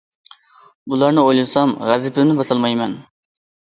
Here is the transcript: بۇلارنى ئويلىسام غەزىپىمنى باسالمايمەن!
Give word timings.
بۇلارنى 0.93 1.27
ئويلىسام 1.27 1.79
غەزىپىمنى 1.93 2.41
باسالمايمەن! 2.43 3.03